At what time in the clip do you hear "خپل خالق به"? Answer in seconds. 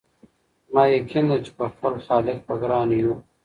1.73-2.55